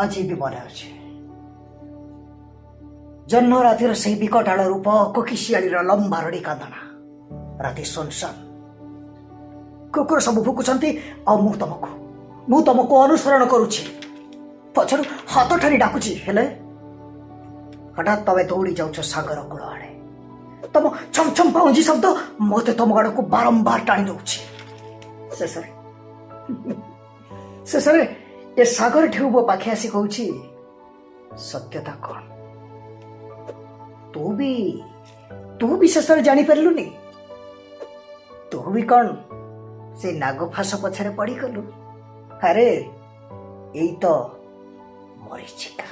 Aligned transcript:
ଆଜି 0.00 0.20
ବି 0.28 0.34
ମନେ 0.42 0.58
ଅଛି। 0.66 0.88
ଜହ୍ନ 3.30 3.52
ରାତିର 3.66 3.92
ସେହି 4.02 4.16
ବିକଟାଳ 4.22 4.60
ରୂପ 4.72 4.88
କୋକିଶିଆଳିର 5.14 5.76
ଲମ୍ବା 5.88 6.18
ରଡ଼ି 6.24 6.40
କାନ୍ଦଣା। 6.46 6.80
ରାତି 7.64 7.84
ଶୂନଶାନ 7.92 8.34
କୁକୁର 9.94 10.18
ସବୁ 10.26 10.40
ଭୁକୁଛନ୍ତି 10.46 10.88
ଆଉ 11.28 11.36
ମୁଁ 11.44 11.54
ତମକୁ। 11.62 11.90
ମୁଁ 12.50 12.60
ତମକୁ 12.66 12.94
ଅନୁସରଣ 13.04 13.42
କରୁଛି। 13.52 13.82
ପଛରୁ 14.74 15.02
ହାତ 15.32 15.50
ଠାରି 15.60 15.76
ଡାକୁଛି 15.82 16.12
ହେଲେ? 16.24 16.44
ହଠାତ୍ 17.96 18.22
ତମେ 18.26 18.42
ଦୌଡ଼ି 18.50 18.72
ଯାଉଛ 18.78 18.98
ସାଗର 19.12 19.38
କୂଳ 19.50 19.62
ଆଡ଼େ। 19.72 19.90
ତମ 20.74 20.84
ଛମ୍ 21.14 21.30
ଛମ୍ 21.36 21.50
ପାଉଁଜି 21.54 21.82
ଶବ୍ଦ 21.88 22.06
ମୋତେ 22.50 22.72
ତମ 22.78 22.90
ଆଡ଼କୁ 22.98 23.20
ବାରମ୍ବାର 23.34 23.80
ଟାଣି 23.88 24.02
ନେଉଛି। 24.08 24.38
ଶେଷରେ 25.38 25.68
ଶେଷରେ 27.70 28.02
ଏ 28.60 28.64
ସାଗର 28.76 29.04
ଢେଉ 29.14 29.28
ମୋ 29.34 29.40
ପାଖେ 29.50 29.68
ଆସି 29.74 29.88
କହୁଛି 29.94 30.24
ସତ୍ୟତା 31.50 31.94
କ'ଣ? 32.04 32.20
ତୁ 34.12 34.24
ବି 34.38 34.52
ତୁ 35.60 35.68
ବି 35.80 35.86
ଶେଷରେ 35.94 36.22
ଜାଣିପାରିଲୁନି? 36.28 36.86
ତୁ 38.50 38.58
ବି 38.74 38.82
କ'ଣ 38.90 39.06
ସେ 40.00 40.08
ନାଗ 40.22 40.38
ଫାସ 40.54 40.70
ପଛରେ 40.82 41.10
ପଡ଼ିଗଲୁ? 41.18 41.62
ଆରେ 42.48 42.68
ଏଇ 43.80 43.92
ତ 44.02 44.04
ମରିଚିକା। 45.24 45.88